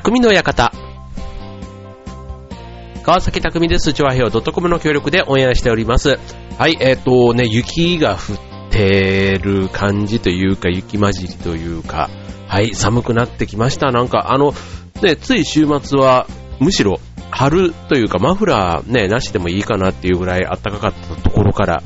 [0.00, 0.72] 匠の館。
[3.02, 3.92] 川崎匠です。
[3.92, 6.20] チョアヘオ .com の協力でオンエアしております。
[6.56, 12.10] はい、えっ、とね、雪が降ってる感じというか、雪混じりというか、
[12.46, 13.90] はい、寒くなってきました。
[13.90, 14.54] なんか、あの、
[15.02, 16.28] ね、つい週末は、
[16.60, 17.00] むしろ
[17.32, 21.82] 春というかマフラーね、なしでもいいかなっていうぐらい暖かかったところから、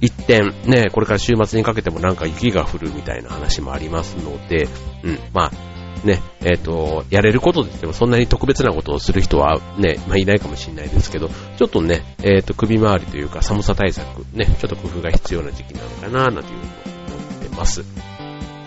[0.00, 4.68] 一点、ね、これから週末にかけてもなんか雪が降るみたいな話もありますので、
[5.02, 5.75] うん、まあ、
[6.06, 17.84] ね、えっ、ーと、やれることといってもそんなに特別なことをする人はね、まあいないかもしれないですけど、ちょっとね、えっ、ーと、首回りというか寒さ対策、ね、ちょっと工夫が必要な時期なのかな、なんていうふうに思ってます。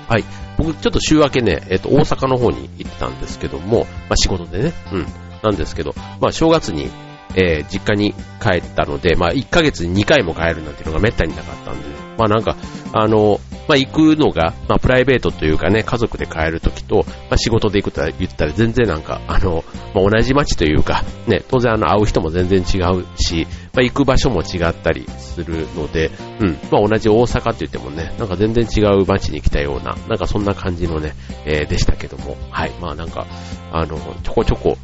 [0.07, 0.23] はい。
[0.57, 5.05] 僕、ちょっと週明けね、えっ、と、大阪の方に行ったんですけども、まあ仕事でね、うん、
[5.41, 6.89] なんですけど、まあ正月に、
[7.35, 12.57] えー実家に帰ったので、まあ1ヶ月に2回も帰るなんていうのがめったになかったんで、まあなんか、
[12.91, 13.39] あの、
[13.69, 23.45] まあ行くのが、まあプライベートというかね、家族で帰るときと、まあ仕事で行くと言ったら全然なんか、あの、まあ同じ街というか、ね、当然あの会う人も全然違うし、
[23.75, 26.09] まあ行く場所も違ったりするので、
[26.41, 31.13] うん、まあ同じ大阪って言ってもね、なんか全然違う街に来たような、なんかそんな感じのね、
[31.45, 33.27] えーでしたけども、はい、まあなんか、
[33.71, 34.79] あの、ちょこちょこ、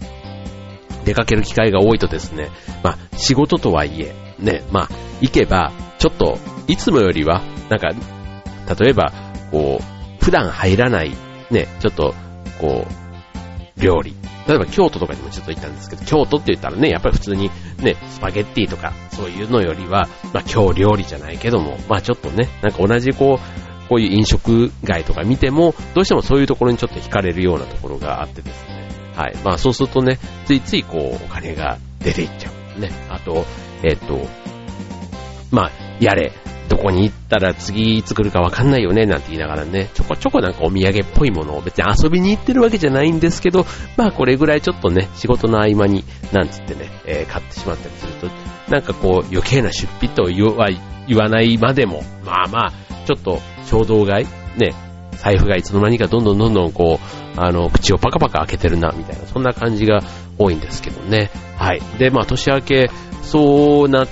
[1.05, 2.49] 出かける機会が多いとですね、
[2.83, 4.89] まあ仕事とはいえ、ね、まあ
[5.22, 7.89] 行けば、ちょっと、いつもよりは、なんか、
[8.67, 9.11] 例えば、
[9.52, 11.11] こう、普段入らない、
[11.52, 12.13] ね、ちょっと、
[12.59, 14.16] こう、料理。
[14.47, 17.49] 例えば京都とかにもちょっと行ったんですけど、京都って言ったらね、やっぱり普通に
[17.80, 28.88] ね、スパゲッティとか、そういうのよりは、まあ今日料理じゃないけども、まあちょっとね、なんか同じこう、こういう飲食街とか見ても、どうしてもそういうところにちょっと惹かれるようなところがあってですね。
[29.16, 29.36] はい。
[29.43, 32.80] まあそうするとね、ついついこう、お金が出ていっちゃう。
[32.80, 32.91] ね。
[33.09, 33.45] あと、
[33.83, 34.27] えっ、と、
[35.52, 36.33] まあ、やれ、
[36.69, 43.66] どこに行ったら次いつ来るかわかんないよね、なんて言いながらね、ちょこちょこなんかお土産っぽいものを別に遊びに行ってるわけじゃないんですけど、
[43.97, 48.27] まあこれぐらいちょっとね、仕事の合間に、なんつってね、えー買ってしまったりすると、
[48.71, 50.70] なんかこう余計な出費と言わ
[51.08, 52.73] 言わないまでも、まあまあ、
[53.05, 54.26] ちょっと衝動買い、
[54.58, 54.73] ね、
[55.17, 60.02] 財布がいつの間にかどんどんどんどんこう、あの、口をパカパカ開けてるな、みたいな、そんな感じが
[60.37, 61.30] 多いんですけどね。
[61.58, 61.82] はい。
[61.97, 64.05] で、まあ年明け、そうな、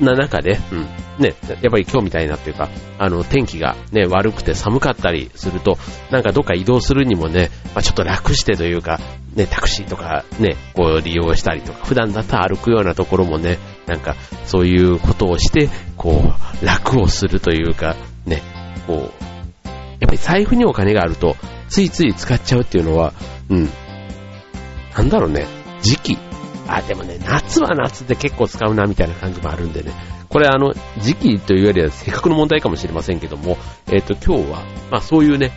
[0.00, 0.86] な中で、うん。
[1.20, 5.78] ね、やっぱり今日みたいなっていうか、あの、天気がね、悪くて寒かったりすると、
[6.10, 8.98] なんかどっか移動するにもね、まあちょっと楽してというか、
[9.34, 14.16] ね、タクシーとかね、こう利用したりとか、普段だったら歩くようなところもね、なんか
[14.46, 16.32] そういうことをして、こ
[16.62, 18.42] う、楽をするというか、ね、
[18.86, 19.68] こう、
[20.00, 21.36] やっぱり財布にお金があると、
[21.68, 23.12] ついつい使っちゃうっていうのは、
[23.50, 23.68] うん。
[24.96, 25.46] なんだろうね、
[25.82, 26.18] 時期。
[26.66, 29.92] あ、でもね、夏は夏で結構使うな、みたいな感じもあるんでね。
[30.30, 33.58] これあの、時期というよりは性格の問題かもしれませんけども、
[33.90, 35.50] えっ、と、今日は、まあそういうね、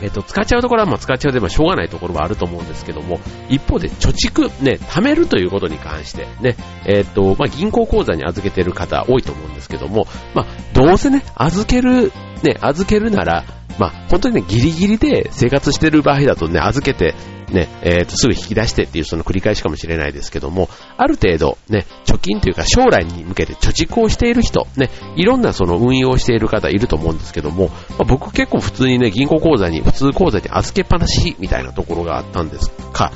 [0.00, 3.20] えっ、と、使っちゃうところはまあ使っちゃうで、まあしょうがないところはあると思うんですけども、
[3.50, 12.10] 一方で貯蓄、ね、貯めるということに関して、ね、えっ、と、まあ銀行口座に預けてる方多いと思うんですけども、まあどうせね、預ける、
[12.42, 13.44] ね、預けるなら、
[13.78, 17.14] まあ本当にね、ギリギリで生活してる場合だとね、預けて、
[17.50, 33.12] ね、えっ、と、すぐ引き出してっていうその繰り返しかもしれないですけども、ある程度、ね、貯金というか将来に向けて貯蓄をしている人、ね、いろんなその運用している方いると思うんですけども、まあ僕結構普通にね、銀行口座に、普通口座に預けっぱなしみたいなところがあったんですが、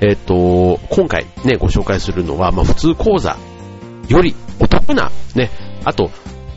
[0.00, 3.36] えっ、と、今回ね、ご紹介するのは、まあ普通口座
[4.08, 5.50] よりお得な、ね、
[5.84, 6.10] あと、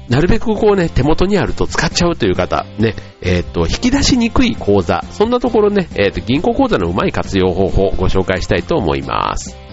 [0.10, 9.67] なるべくこうね、手元にあると使っちゃうという方、ね、えっ、と、引き出しにくい口座、そんなところね、えっ、と、銀行口座のうまい活用方法をご紹介したいと思います。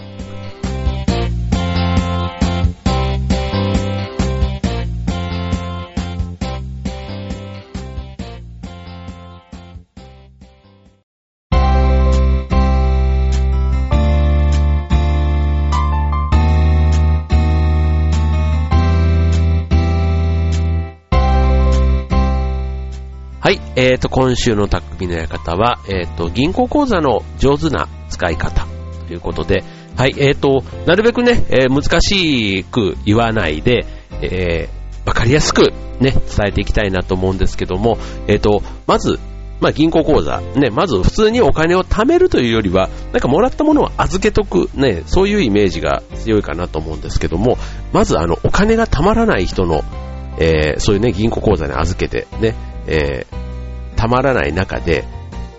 [23.45, 28.65] はい、えっ、と、今週の匠の館は、えっ、と、銀行口座の上手な使い方
[29.05, 29.63] ということで、
[29.95, 33.85] はい、えっ、と、なるべくね、えー難しく言わないで、
[34.23, 36.13] えーわかりやすくね、伝
[36.47, 39.19] えていきたいなと思うんですけども、えっ、と、まず、
[39.59, 47.59] まあ、銀行口座、ね、まず普通にお金を貯めるというよりは、なんかもらったものを預けとく、ね、そういうイメージが強いかなと思うんですけども、
[47.93, 49.83] まずあの、お金が貯まらない人の、
[50.39, 52.55] えーそういうね、銀行口座に預けて、ね、
[52.87, 53.45] えー
[53.95, 55.05] たまらない中で、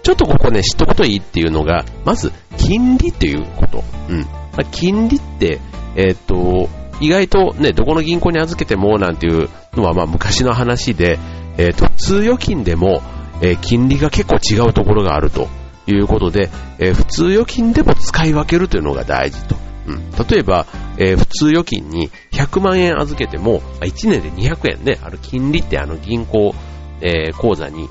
[0.03, 3.83] ちょっとここね、知っとくといいっていうのが、まず、金利っていうこと。
[4.11, 4.21] うん。
[4.21, 4.29] ま
[4.59, 5.59] あ、金利って、
[5.97, 6.69] えーと、
[7.01, 11.19] 意外とね、どこの銀行に預けてもなんていうのは、まあ、昔の話で、
[11.57, 13.03] えーと、普通預金でも、
[13.41, 15.49] えー金利が結構違うところがあると。
[15.89, 19.57] いうことで、えー、普通預金でも使い分けるというのが大事と。
[19.87, 20.67] うん、例えば、
[20.99, 26.55] えー、普通預金に100万円預けても、1年で200円ね、あの金利ってあの銀行、
[27.01, 27.89] えー、口座に、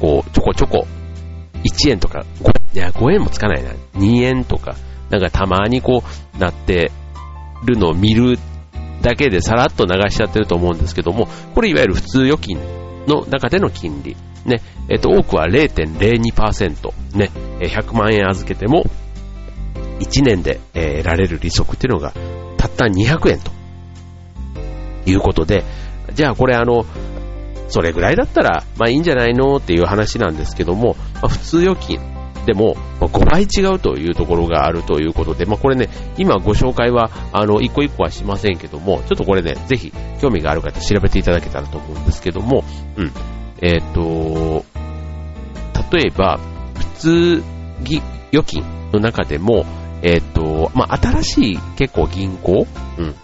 [0.00, 0.86] こう、ちょこちょこ、
[1.64, 4.76] 1円とか5、いや、5円もつかないな、2円とか、
[5.10, 6.02] なんかたまにこ
[6.36, 6.92] う、なって
[7.64, 8.38] るのを見る
[9.02, 12.58] だけでさらっと流しちゃってると思うんですけども、これいわゆる普通預金
[13.06, 14.16] の中での金利。
[14.44, 16.92] ね、えっと、多くは0.02%。
[17.16, 17.30] ね、
[17.60, 18.84] 100万円預けても、
[20.00, 22.12] 1年で、得られる利息っていうのが、
[22.56, 23.50] たった200円と。
[25.06, 25.64] いうことで、
[26.14, 26.84] じゃあこれあの、
[27.68, 32.00] それぐらいだったら、まあいいんじゃないのっていう話なんですけども、まあ、普通預金
[32.46, 42.64] でも5倍違うというところがあるということで、まあこれね、今ご紹介は、あの、一個一個はしませんけども、ちょっとこれね、ぜひ興味がある方調べていただけたらと思うんですけども、
[42.96, 43.12] うん。
[43.60, 44.64] えっ、ー、と、
[45.92, 46.38] 例えば、
[46.74, 47.42] 普通
[48.32, 49.66] 預金の中でも、
[50.02, 52.66] えっ、ー、と、まあ、新しい結構銀行？
[52.98, 53.14] うん。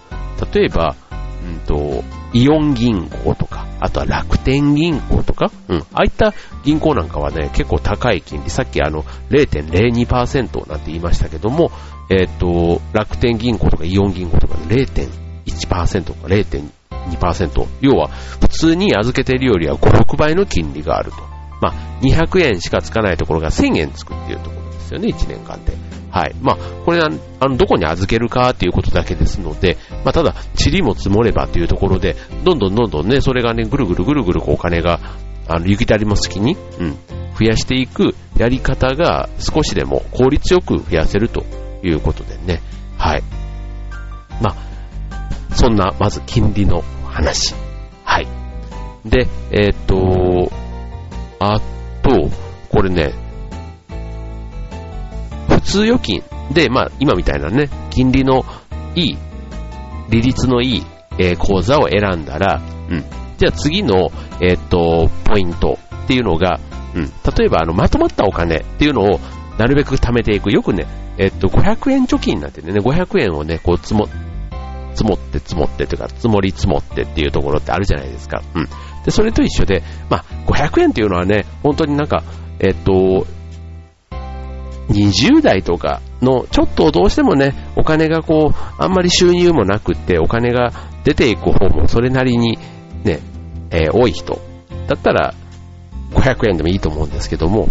[0.52, 0.96] 例えば、
[1.44, 2.02] うんと、
[2.32, 5.78] イオン銀行とか、あとは楽天銀行とか、うん。
[5.78, 6.32] ああいった
[6.64, 11.70] 銀行なんかはね、結構高い金利、さっきあの、0.02%なんて言いましたけども、
[12.10, 17.66] えっ、ー、と、楽天銀行とかイオン銀行とか0.1%とか0.2%。
[17.80, 21.18] 要は、普通に預けているよりは5、6倍の金利があると。
[21.60, 24.50] まあ、200円しかつかないところが1000円つくっていうと
[24.84, 25.72] ですよね、1年間で。
[26.10, 26.34] はい。
[26.40, 27.10] まあ、これは、
[27.40, 30.34] あの、どこに預けるかっていうことだけですので、まあ、ただ、
[30.64, 32.14] 塵も積もればというところで、
[32.44, 35.00] どんどんどんどんね、それがね、ぐるぐるぐるぐるこうお金が、
[35.48, 36.96] あの、雪だりも好きに、うん、
[37.38, 41.44] 増やしていくやり方が少しでも効率よく増やせると
[41.82, 42.62] いうことでね、
[42.96, 43.22] はい。
[44.40, 47.54] まあ、そんな、まず金利の話。
[48.04, 48.28] はい。
[49.04, 50.50] で、えっ、と、
[51.40, 51.60] あ
[52.02, 52.30] と、
[52.70, 53.12] これね、
[55.74, 56.22] 通預金
[56.52, 58.44] で、まあ、今みたいなね、金利の
[58.94, 59.18] いい、
[60.08, 60.82] 利率のいい、
[61.18, 63.04] えー、口座を選んだら、うん。
[63.38, 64.10] じゃあ次の、
[64.40, 66.60] えー、っと、ポイントっていうのが、
[66.94, 67.10] うん。
[67.36, 69.20] 例えば、あの、まとまったお金っていうのを、
[69.58, 70.52] なるべく貯めていく。
[70.52, 70.86] よくね、
[71.18, 74.06] えー、っと、500円貯金なんてね、500円をね、こう、積も、
[74.92, 78.42] 積もって積もってというか、積もり積もってっていうところってあるじゃないですか。
[78.54, 78.68] うん。
[79.04, 82.22] で、それと一緒で、まあ、500円っていうのはね、本当になんか、
[82.60, 83.26] えっと、
[84.88, 90.72] 20代とかの、ちょっとどうしてもね、お金がこう、あんまり収入もなくって、お金が
[91.04, 92.58] 出ていく方もそれなりに
[93.04, 93.20] ね、
[93.70, 94.40] えー、多い人。
[94.86, 95.34] だったら、
[96.12, 97.68] 500円でもいいと思うんですけども、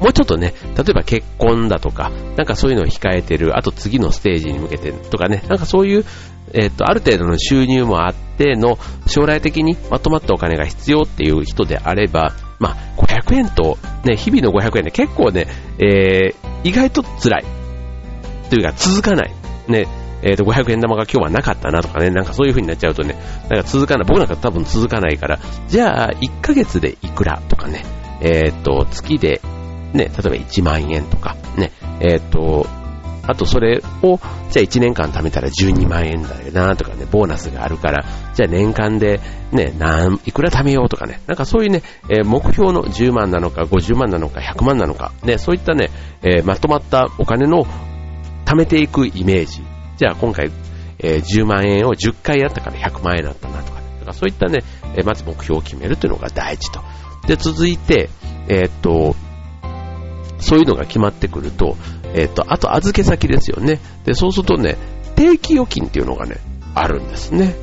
[0.00, 6.04] もうちょっとね、例えば結婚だとか、なんかそういうのを控えてる、あと次のステージに向けてとかね、なんかそういう、
[6.52, 15.46] えっ、と、ある程度の収入もあっての、将来的にまとまったお金が必要っていう人であれば、まあ、500円と、ね、日々の500円で結構ね、
[15.78, 17.44] えー、意外と辛い。
[18.50, 19.32] というか、続かない。
[19.68, 19.86] ね、
[20.22, 23.16] えっ、ー、と、500円玉が今日はなかったなとかね、なんかそういう風になっちゃうとね、
[23.50, 24.06] なんか続かない。
[24.06, 25.38] 僕なんか多分続かないから、
[25.68, 27.84] じゃあ、1ヶ月でいくらとかね、
[28.20, 29.40] えっ、ー、と、月で、
[29.92, 32.66] ね、例えば1万円とか、ね、えっ、と、
[33.26, 34.18] あとそれを、
[34.50, 39.20] じゃあ1年間貯めたら12万円だよなとかね、ボーナスがあるから、じゃあ年間で
[39.52, 45.90] ね、何、いくら貯めようとかね、なんかそういうね、えー、目標の10万なのか50万なのか100万なのか、ね、そういったね、
[46.22, 47.66] えー、まとまったお金の
[48.44, 49.62] 貯めていくイメージ。
[49.96, 50.50] じゃあ今回、
[50.98, 54.60] えー、10万円を10回やったから100万円だったなとかね、かそういったね、
[54.96, 56.80] えまず目標を決めるというのが大事と。
[57.26, 58.08] で、続いて、
[58.48, 59.14] えっと、
[60.38, 61.76] そういうのが決まってくると、
[62.16, 63.78] えっ、ー、と、あと預け先ですよね。
[64.04, 64.76] で、そうするとね、
[65.14, 66.38] 定期預金っていうのがね、
[66.74, 67.54] あるんですね。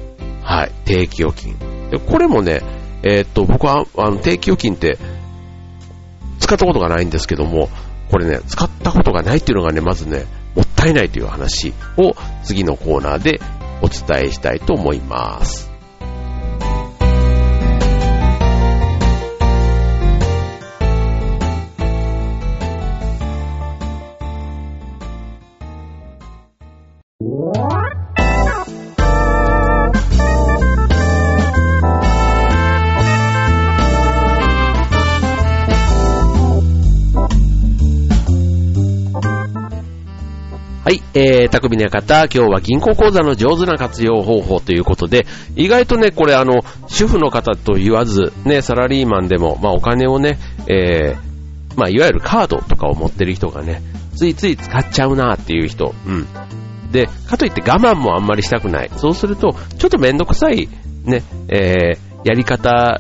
[0.44, 1.58] はい、定期預金。
[1.90, 2.62] で、これもね、
[3.02, 4.98] えっ、ー、と、僕は、あの、定期預金って、
[6.40, 7.70] 使ったことがないんですけども、
[8.12, 13.40] これね、使ったことがないっていうのがね、まずね、もったいないという話を次のコーナーで
[13.82, 15.73] お伝えしたいと思います。
[41.54, 53.84] 匠の方、今日は銀行口座の上手な活用方法ということで、意外とね、これあの、主婦の方と言わず、ね、サラリーマンでも、まあお金をね、えー、まあいわゆるカードとかを持ってる人がね、
[54.16, 56.28] ついつい使っちゃうなっていう人、うん。
[56.92, 58.90] で、かといって我慢もあんまりしたくない。
[58.96, 60.68] そうすると、ちょっとめんどくさい、
[61.06, 63.00] ね、えー、やり方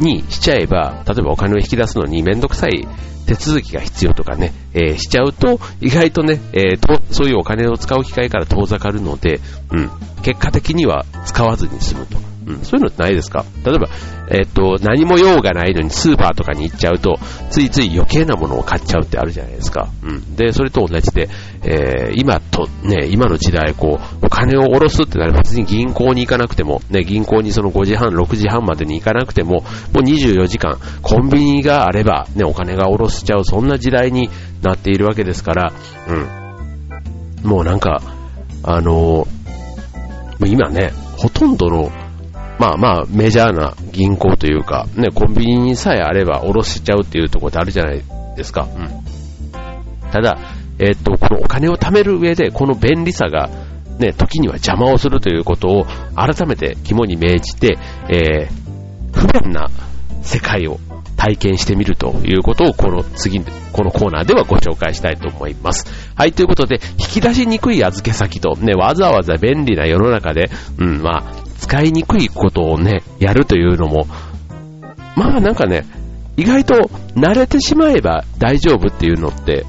[0.00, 2.88] にしちゃえば、例えばお金を引き出すのにめんどくさい
[3.26, 9.90] 手続きが必要とかね、えー、しちゃうと、意外とね、えー、と、そういうお金を使う機会から遠ざかるので、うん、
[10.22, 12.18] 結果的には使わずに済むと。
[12.44, 13.44] うん、そういうのってないですか？
[13.64, 13.88] 例えば、
[14.28, 19.88] えっ、と、何も用がないのにスーパーとかに行っちゃうと、ついつい余計なものを買っちゃうってあるじゃないですか。
[20.02, 20.34] うん。
[20.34, 21.28] で、それと同じで、
[21.64, 29.62] えー、今と、ね、今の時代、こう、お金を下ろすってなれば別に銀行に行かなくても、ね、銀行にその5時半、6時半までに行かなくても、も
[29.96, 34.28] う24時間、コンビニがあれば、ね、お金が下ろしちゃう、そんな時代に
[34.62, 35.72] なっているわけですから、
[36.08, 37.48] うん。
[37.48, 38.00] もうなんか、
[38.64, 41.92] あのー、今ね、ほとんどの
[42.58, 48.02] まあまあメジャーな銀行というか、ね、コンビニにさえあれば下ろしちゃうっていうところってあるじゃない
[48.36, 48.68] ですか。
[48.72, 50.10] うん。
[50.12, 50.38] ただ、
[50.82, 53.48] え、っと、このお金を貯める上で、この便利さが、
[54.00, 55.84] ね、時には邪魔をするということを
[56.16, 59.68] 改めて肝に銘じて、えー、不便な
[60.22, 60.80] 世界を
[61.16, 65.86] 体験してみるということをこの次、このコーナーではご紹介したいと思います。
[66.16, 74.08] はい、ということで、引き出しにくい預け先と、ね、わざわざ便利な世の中で、うん、まあ、使いにくいことをね、やるというのも、
[75.14, 75.84] まあなんかね、
[76.36, 76.74] 意外と
[77.14, 79.64] 慣れてしまえば大丈夫っていうのって、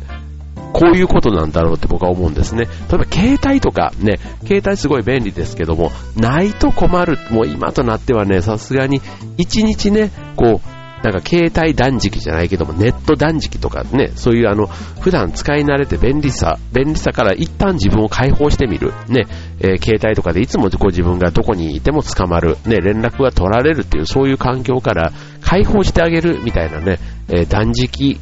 [0.73, 2.63] こういうことなんだろうって僕は思うんですね。
[2.63, 7.17] 例えば携帯とかね、携帯すごい便利ですけども、ないと困る。
[7.29, 9.01] もう今となってはね、さすがに
[9.37, 18.93] 一日ね、こう、なんか携帯断食じゃないけども、ネット断食とかね、そういうあの、普段使い慣れて便利さ、便利さから一旦自分を解放してみる。
[19.09, 19.27] ね、
[19.59, 22.57] えー、携帯とかでいつもこう自分がどこにいても捕まる。
[22.65, 25.11] ね、連絡が取られるっていう、そういう環境から
[25.41, 28.17] 解放してあげるみたいなね、えー、断食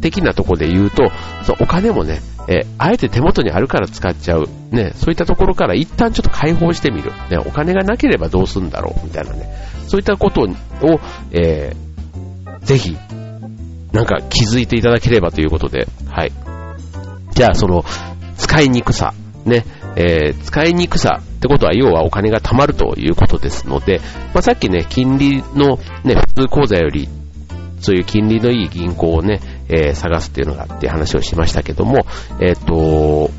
[0.00, 1.10] 的なとこで言うと、
[1.44, 4.48] そお金もね、え、あえて手元にあるから使っちゃう。
[4.70, 7.12] ね、そういったところから一旦ちょっと解放してみる。
[7.30, 9.48] ね、お金がなければどうするんだろうみたいなね。
[9.86, 10.46] そういったことを、
[11.32, 12.96] えー、ぜひ、
[13.92, 16.32] なんか気づいていただければということで、はい。
[17.34, 17.84] じゃあ、その、
[18.36, 19.14] 使いにくさ、
[19.44, 19.64] ね、
[19.96, 24.00] えー、使いにくさってことは、要はお金が貯まるということですので、
[24.34, 27.08] まあ、さっきね、金利のね、普通口座より、
[27.80, 32.06] そういう金利のいい銀行をね、えー、探すっていうのがあって話をしましたけども、
[32.40, 33.30] えっ、ー、と、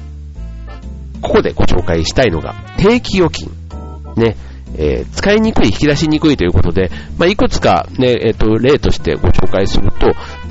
[1.21, 3.51] ここでご紹介したいのが、定期預金。
[4.15, 4.35] ね、
[4.77, 10.07] えー、使いにくい、引き出しにくいということで、まあ、いくつかね、えっ、ー、と、例としてご紹介すると、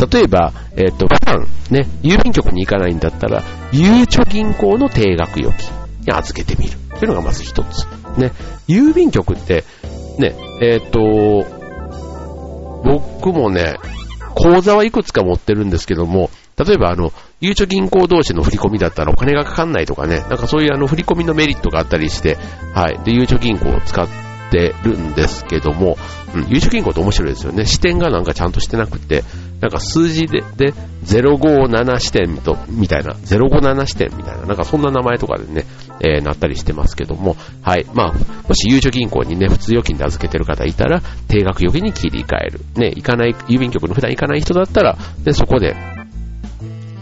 [0.07, 3.43] 例えば、えっ、ー、と、普段ね、郵便局に行かないんだったら、
[3.73, 5.71] ゆうちょ銀行の定額預金
[6.07, 6.77] に預けてみる。
[6.99, 7.87] というのがまず一つ。
[8.19, 8.33] ね、
[8.67, 9.65] 郵便局って、
[10.19, 11.47] ね、えっ、と、
[12.85, 13.77] 僕もね、
[14.39, 22.37] 口座はいくつか持ってるんですけども、例えばあの、ゆうちょ銀行同士の振り込みだったらお金がかかんないとかね、なんかそういうあの振り込みのメリットがあったりして、
[22.73, 22.99] はい。
[23.05, 24.09] で、ゆうちょ銀行を使っ
[24.51, 25.99] てるんですけども、
[26.35, 27.67] うん、ゆうちょ銀行って面白いですよね。
[27.67, 29.25] 視点がなんかちゃんとしてなくて、
[29.61, 30.73] なんか数字で、で、
[31.05, 35.65] 057視点と、みたいな、057視点みたいな、なんかそんな名前とかでね、
[36.01, 37.87] えー、なったりしてますけども、はい。
[37.93, 42.61] まあ、もしゆうちょ銀行にね、普通預金で預けてる方いたら、定額預金に切り替える。
[42.77, 45.77] ね、行かない、郵便局の普段行かない人だったら、で、そこで、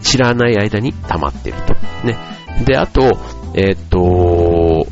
[0.01, 1.73] 知らない間に溜まってると。
[2.07, 2.17] ね。
[2.65, 3.19] で、あと、
[3.53, 4.87] えっ、と、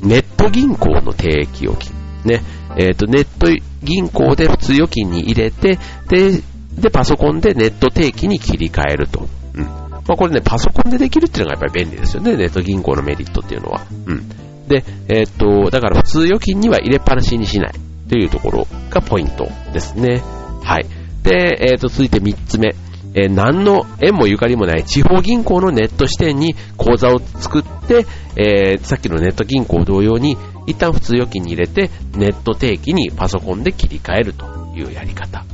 [0.00, 1.92] ネット銀行の定期預金。
[2.24, 2.42] ね。
[2.76, 3.48] えっ、と、ネット
[3.82, 6.42] 銀行で普通預金に入れて、で、
[6.82, 9.28] で、パソコンでネット定期に切り替えると。
[9.54, 9.64] うん。
[9.64, 12.36] まあ、これね、パソコンでできるっていうのがやっぱり便利ですよね。
[12.36, 13.86] ネット銀行のメリットっていうのは。
[14.06, 14.28] うん。
[14.66, 17.72] で、えっ、と、だから普通預金には入れっぱなしにしない
[18.10, 20.22] というところがポイントですね。
[20.62, 20.86] はい。
[21.22, 22.74] で、えっ、と、続いて3つ目。
[23.14, 35.44] えー、何の縁もゆかりもない地方銀行のネット支店に口座を作って、えー、さっきのネット銀行同様に、一旦普通預金に入れて、ネット定期にパソコンで切り替えるというやり方。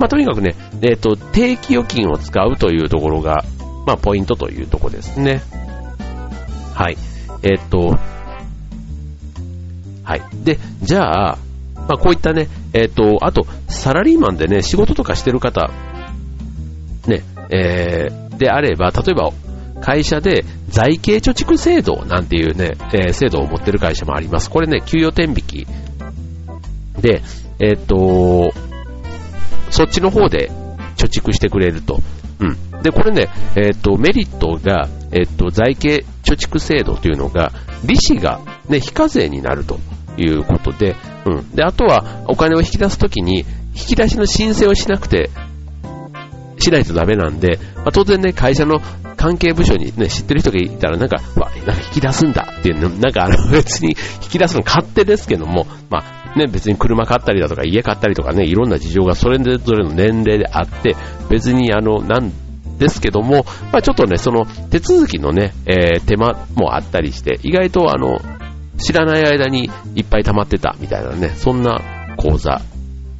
[0.00, 3.44] まあ、とにかくね、えっ、ー、と、定期預金を使うというところが、
[3.86, 5.42] まあ、ポイントというとこですね。
[6.74, 6.96] はい。
[7.42, 7.98] えっ、ー、と、
[10.02, 10.22] はい。
[10.42, 11.38] で、じゃあ、
[11.76, 15.70] まあ、こういったね、えっ、ー、と、あと、サラリーマンでね、仕事とかしてる方、
[17.06, 19.32] ね、えー、であれば、例えば、
[19.82, 24.48] 会社で財形貯蓄制度なんていうね、えー、制度を持ってる会社もあります。
[24.48, 25.66] これね、給与天引き
[27.02, 27.22] で、
[27.58, 28.52] えー、っと、
[29.70, 30.50] そっちの方で
[30.96, 32.00] 貯蓄してくれると。
[32.40, 32.44] う
[32.78, 32.82] ん。
[32.82, 37.52] で、これね、えー、っと、メリットが、えっと、財形貯蓄制度というのが、
[37.84, 39.78] 利子がね、非課税になると
[40.16, 40.96] いうことで、
[41.26, 41.50] うん。
[41.54, 45.30] で、あとは、お金を引き出すときに、引き出しの申請をしなくて
[46.60, 48.80] しないとダメなんで、まあ、当然ね、会社の
[49.16, 60.96] 関係部署にね、知ってる人がいたら、なんか、わ、なんか引き出すんだっていう、なんかあの別に引き出すの勝手ですけども、まあね、別に車買ったりだとか家買ったりとかね、いろんな事情がそれぞれの年齢であって、
[61.28, 62.32] 別にあの、なん
[62.78, 68.20] ですけども、まあちょっとね、その手続きのね、えー、手間もあったりして、意外とあの、
[68.78, 71.80] 知らない間にいっぱい溜まってたみたいなね、そんな
[72.16, 72.62] 講座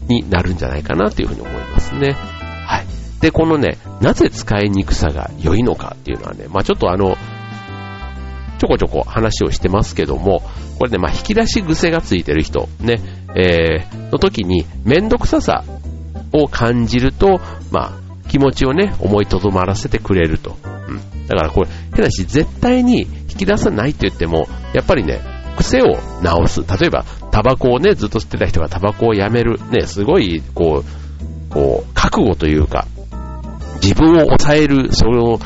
[0.08, 2.12] になるんじゃないかなというふうに思いますね。
[2.12, 2.86] はい。
[3.20, 7.16] で、このね、なぜ使いにくさが良いのかっていうのはね、まあちょっとあの、
[8.60, 10.42] ちょこちょこ話をしてますけども、
[10.78, 13.00] これね、まあ引き出し癖がついてる人、ね、
[13.34, 15.64] えー、の時にめんどくささ
[16.34, 17.40] を感じると、
[17.70, 20.58] まあ気持ちをね、思いとどまらせてくれると。
[20.62, 21.26] うん。
[21.26, 25.22] だからこれ、変なし、絶対に引き出さないって言っても、やっぱりね、
[25.56, 26.60] 癖を直す。
[26.60, 29.58] 例えば、タバコをね、ずっと吸ってた人がタバコをやめる。
[29.70, 32.86] ね、すごい、こう、こう、覚悟というか、
[33.82, 35.40] 自分を抑える、その、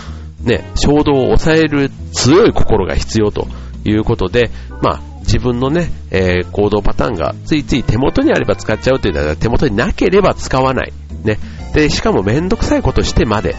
[0.44, 3.46] ね、衝動を抑える強い心が必要と
[3.84, 4.50] いうことで、
[4.82, 10.92] まあ、自分のね、えー、行動パターンがついつい手元にあれば使っちゃうというのは手元になければ使わない。
[11.24, 11.38] ね。
[11.72, 13.56] で、しかもめんどくさいことしてまで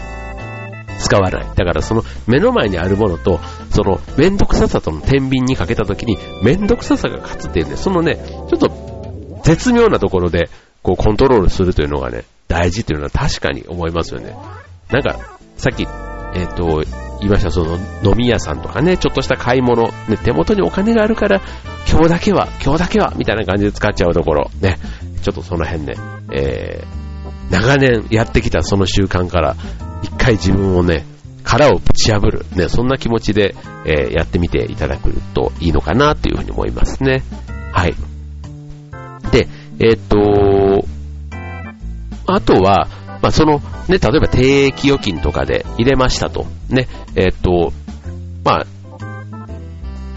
[0.98, 1.46] 使わない。
[1.54, 3.40] だからその目の前にあるものと、
[3.70, 10.48] そのめんどくささとの天秤にかけた時に、めんどくささが勝つっていうね、そのね、ちょっと絶妙なところで、
[10.82, 14.36] こうコントロールするというのがね、大事というのは確かに思いますよね。
[14.90, 15.86] なんか、さっき、
[16.36, 16.84] えっ、ー、と、
[17.20, 21.40] 言いました、その飲み屋さんとかね、ちょっとした買い物、ね、手元にお金があるから、
[21.90, 24.78] 今日だけは、今日だけは、みたいな感じで使っちゃうところ、ね、
[25.22, 25.94] ちょっとその辺ね、
[26.32, 29.56] えー、長年やってきたその習慣から、
[30.02, 31.06] 一回自分をね、
[31.42, 33.54] 殻をぶち破る、ね、そんな気持ちで、
[33.86, 37.22] えー、やってみていただくといいのかなというふうに思いますね。
[37.72, 37.94] はい。
[39.30, 40.86] で、えー、っと、
[42.26, 42.88] あとは、
[43.26, 46.46] まあ、その、ね、例えば定期預金とかで入れましたと。
[46.68, 47.72] ね、えー、っと、
[48.44, 48.66] まあ、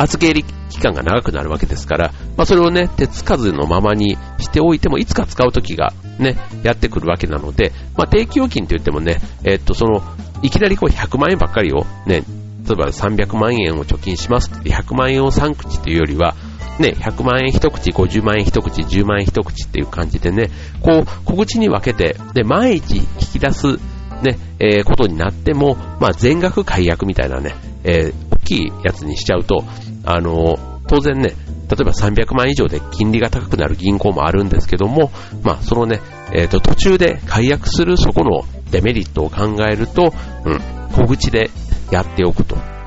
[0.04, 10.04] 預け入り期間が長くなるわけですから、まあ、それをね、手つかずのままにしておいても、いつか使う時がね、やってくるわけなので、まあ、定期預金と言ってもね、えっと、その、
[10.44, 12.22] いきなりこう100万円ばっかりをね、
[12.68, 16.36] 例えば300万円を貯金しますって100万円を3口というよりは、
[16.80, 20.50] ね、100万円一口、50万円一口、10万円一口っていう感じでね、
[20.82, 23.80] こう、小口に分けて、で、毎日引き出す、
[24.24, 29.64] ね、えー、ことになっても、まあ、全額解約みたいなね、えー、大きいやつにしちゃうと、
[30.06, 31.36] あのー、当然ね、
[31.70, 35.12] 例えば300万以上で金利が高くなる銀行もあるんですけども、
[35.44, 36.02] まあ、そのね、
[36.34, 40.14] えっ、と、途中で解約するそこのデメリットを考えると、
[40.46, 40.60] うん、
[40.94, 41.52] 小口で
[41.92, 42.79] やっておくと。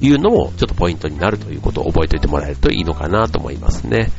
[0.00, 4.10] いうのもちょっとポイントになるということを覚えておいてもらえるといいのかなと思いますね。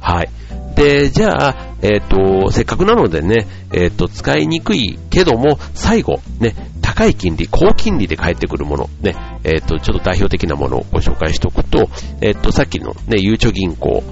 [0.00, 0.28] はい。
[0.76, 11.88] で、じゃあ、えっ、ー、と、せっかくなのでね、えっ、ー、と、使いにくいけども、最後、ね、高い金利、高金利で返ってくるもの、ね、えっ、ー、と、ちょっと代表的なものをご紹介しておくと、
[12.20, 14.02] えっ、と、さっきのね、ゆうちょ銀行、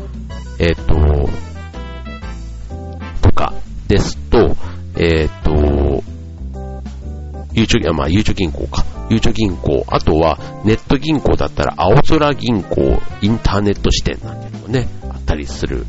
[0.59, 0.95] えっ、と、
[3.21, 3.53] とか
[3.89, 4.57] ですと、
[4.97, 6.03] えっ、と、
[7.55, 8.85] ゆうちょ、まあ、ゆうちょ銀行か。
[9.13, 15.85] ゆうちょ銀行、あとはネット銀行だったら青空銀行インターネット支店なんていうのもね、あったりする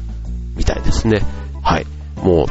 [0.57, 1.21] みたいですね。
[1.61, 1.85] はい。
[2.17, 2.45] もう、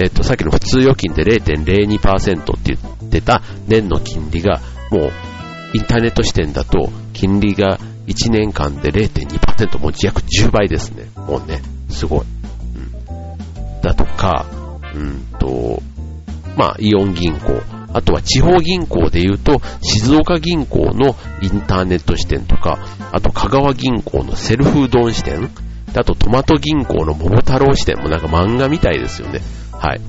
[0.00, 4.60] えっ、と、さっきの普通預金で0.02%って言ってた年の金利が、
[4.92, 5.12] もう、
[5.74, 11.06] インターネット支店だと、金利が1年間で0.2%、もう約10倍ですね。
[11.16, 12.20] もうね、すごい。
[12.20, 12.24] う
[12.78, 13.80] ん。
[13.80, 14.46] だとか、
[14.94, 15.82] うんと、
[16.56, 17.81] まあ、イオン銀行。
[17.92, 22.78] あとは地方銀行で言うと、静岡銀行のインターネット支店とか、
[23.12, 25.50] あと香川銀行のセルフうどん支店、
[25.94, 29.40] あとトマト銀行の桃太郎支店もなんか漫画みたいですよね。
[29.72, 30.00] はい。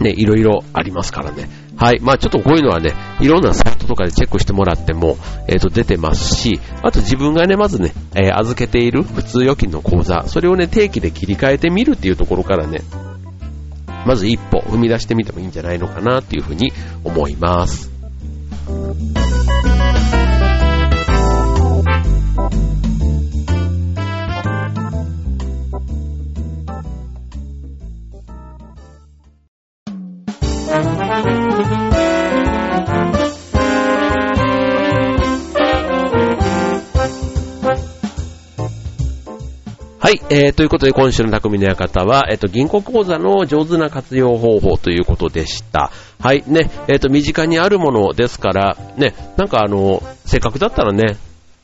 [0.00, 1.48] ね、いろいろありますからね。
[1.76, 2.00] はい。
[2.00, 5.16] まあちょっとこういうのはね、いろんなサイトとかでチェックしてもらっても、
[5.48, 12.80] えっ、ー、と出てますし、あと自分がね、まずね、えー、預けている普通預金の口座、それをね、定期で切り替えてみるっていうところからね、
[14.06, 16.72] まず一歩踏み出してみてもいいんじゃないのかなっていうふうに
[17.04, 17.90] 思います。
[40.28, 45.92] えー、ということで今週の匠の館は、えっ、ー、と、銀行口座の上手な活用方法ということでした。
[46.18, 51.16] はい、ね、えっ、ー、と、身近にあるものですから、ね、なんかあの、せっかくだったらね、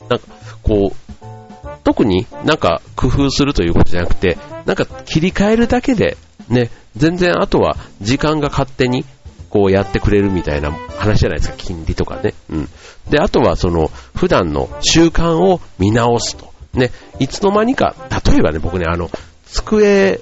[0.08, 0.26] なんか、
[0.62, 6.16] こう、特になんか工夫するということじゃなくて、なんか切り替えるだけで、
[6.48, 9.04] ね、全然あとは時間が勝手に、
[9.50, 12.32] こうやってくれるみたいな話じゃないですか、金利とかね。
[12.48, 12.68] うん。
[13.10, 16.52] で、あとはその、普段の習慣を見直すと。
[16.74, 17.94] ね、いつの間にか、
[18.32, 19.10] 例えばね、僕ね、あの、
[19.44, 20.20] 机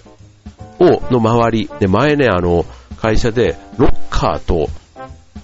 [0.80, 2.66] を、の周り、で、前ね、あの、
[3.00, 4.68] 会社で、ロッカーと、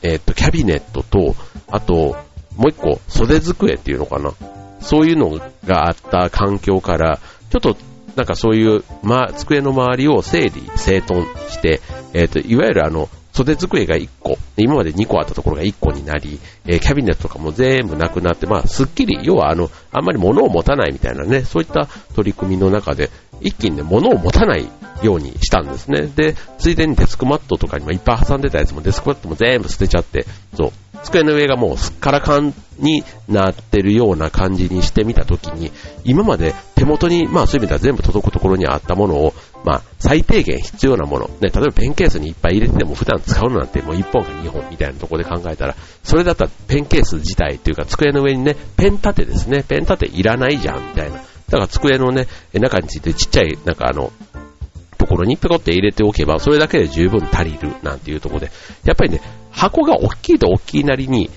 [0.03, 1.37] えっ、と、キャビネットと、
[1.69, 2.17] あと、
[2.57, 4.33] もう一個、袖机っていうのかな？
[4.81, 7.77] そういうのがあった環境から、ちょっと、
[8.17, 11.81] なんかそういう、ま、机の周りを整理、整頓して、
[12.15, 23.11] えっ、と、いわゆるあの、袖机が1個、今まで2個あったところが1個になり、えー、キャビネットとかも全部なくなって、まあ、すっきり、要はあの、あんまり物を持たないみたいなね、そういった取り組みの中で、
[23.43, 24.67] 一気にね、物を持たない
[25.03, 26.07] ようにしたんですね。
[26.07, 30.73] で、ついでにデスクマットとかにもいっぱい挟んでたやつもデスクマットも全部捨てちゃって、そう、
[31.05, 35.71] 机の上がもうすっからかんになってるような感じにしてみたときに、
[36.05, 39.35] 今まで手元に、まあそういう意味では全部届くところにあったものを、
[39.67, 45.75] まあ最低限必要なもの、ね、例えばペンケースにいっぱい入れてても普段使うのなんてもう1本か2本みたいなところで考えたら、
[46.05, 51.17] それだったらペンケース自体というか机の上にね、ペン立てですね、ペン立ていらないじゃんみたいな。
[51.17, 54.13] だから机のね、中についてちっちゃい、なんかあの、
[54.99, 58.51] ところにペコって入れておけば、それだけで十分足りるなんていうところで、
[58.85, 61.29] やっぱりね、箱が大きいと大きいなりに、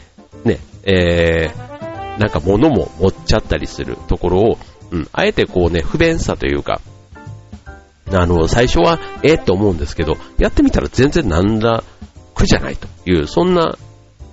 [0.45, 4.57] ね、えー、なんか物も持っちゃったりするところを、
[4.91, 6.81] うん、あえてこうね、不便さというか、
[8.13, 11.83] あの、最初は、えー、って思うんですけど、やってみたら全然なんだ
[12.35, 13.77] 苦じゃないという、そんな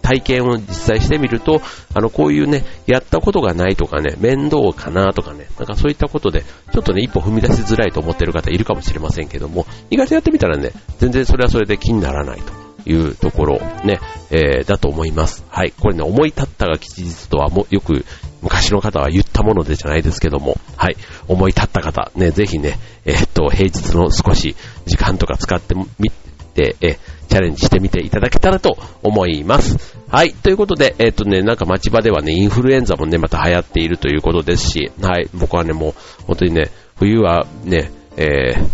[0.06, 1.60] 体験を実際してみると、
[1.92, 12.65] あの、こういうね、やったことがないとかね、面倒かなとかね、なんかそういったことで、ちょっとね、一歩踏み出しづらいと思ってる方いるかもしれませんけども、意外とやってみたらね、全然それはそれで気にならないと。
[12.86, 13.98] いうところね、
[14.30, 15.44] えー、だと思います。
[15.48, 15.72] はい。
[15.78, 18.04] これね、思い立ったが吉日とはも、よく
[18.42, 20.96] 昔の方は言ったものでじゃないですけども、はい。
[21.28, 26.10] 思い立った方、ね、ぜひね、えー、っと、平日の少し時間とか使ってみ
[26.54, 29.96] て、えー、チャレンジしてみていただけたらと思います。
[30.08, 30.32] はい。
[30.32, 35.28] ということで、えっ、ーとね、なんか街場ではね、インフルエンザもね、また流行っているということですし、はい。
[35.34, 35.94] 僕はね、もう、
[36.26, 38.68] 本当にね、冬はね、えー、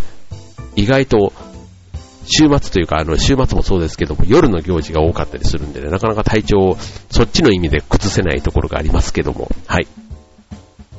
[0.76, 1.32] 意外と
[2.24, 6.76] 週末というか、あの、週末もそうですけども、夜の行事が多かったりするんでね、なかなか体調を
[7.10, 9.86] そっちの意味で崩せないところがありますけども、はい。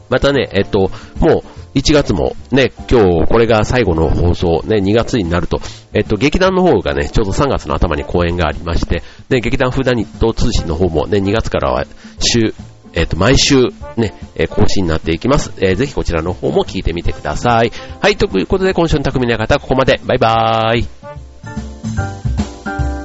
[0.09, 5.59] またね、えっと、もう1月もね、今日これが最後の放送、ね、2月になると、
[5.93, 11.85] えっと、劇団の方がね、ちょうど3月の頭に公演がありまして、で、劇団フーダニット通信の方もね、2月からは
[12.19, 12.53] 週、
[12.93, 15.51] えっ、と、毎週ね、え更新になっていきます。
[15.57, 17.71] えー、ぜひこちらの方も聞いてみてください。
[17.99, 19.99] はい、ということで今週の匠の方は、ここまで。
[20.05, 21.02] バイバーイ。